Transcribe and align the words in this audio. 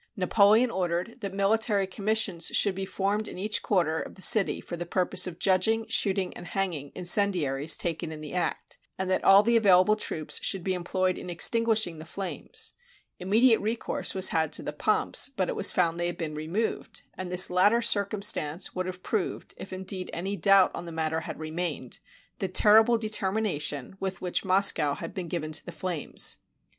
Napoleon 0.15 0.71
ordered 0.71 1.21
that 1.21 1.31
military 1.31 1.85
commissions 1.85 2.47
should 2.47 2.73
be 2.73 2.87
formed 2.87 3.27
in 3.27 3.37
each 3.37 3.61
quarter 3.61 4.01
of 4.01 4.15
the 4.15 4.21
city 4.23 4.59
for 4.59 4.75
the 4.75 4.83
purpose 4.87 5.27
of 5.27 5.37
judging, 5.37 5.85
shooting, 5.89 6.35
and 6.35 6.47
hanging, 6.47 6.91
incendiaries 6.95 7.77
taken 7.77 8.11
in 8.11 8.19
the 8.19 8.33
act; 8.33 8.79
and 8.97 9.11
that 9.11 9.23
all 9.23 9.43
the 9.43 9.55
available 9.55 9.95
troops 9.95 10.39
should 10.43 10.63
be 10.63 10.73
employed 10.73 11.19
in 11.19 11.29
extinguishing 11.29 11.99
the 11.99 12.05
flames. 12.05 12.73
Immediate 13.19 13.59
recourse 13.59 14.15
was 14.15 14.29
had 14.29 14.51
to 14.53 14.63
the 14.63 14.73
pumps, 14.73 15.29
but 15.29 15.49
it 15.49 15.55
was 15.55 15.71
found 15.71 15.99
they 15.99 16.07
had 16.07 16.17
been 16.17 16.33
removed; 16.33 17.03
and 17.13 17.31
this 17.31 17.51
latter 17.51 17.79
circumstance 17.79 18.73
would 18.73 18.87
have 18.87 19.03
proved, 19.03 19.53
if 19.57 19.71
in 19.71 19.85
deed'any 19.85 20.35
doubt 20.35 20.71
on 20.73 20.87
the 20.87 20.91
matter 20.91 21.19
had 21.19 21.37
remained, 21.37 21.99
the 22.39 22.47
terrible 22.47 22.97
determination 22.97 23.95
with 23.99 24.19
which 24.19 24.43
Moscow 24.43 24.95
had 24.95 25.13
been 25.13 25.27
given 25.27 25.51
to 25.51 25.63
the 25.63 25.71
flames. 25.71 26.37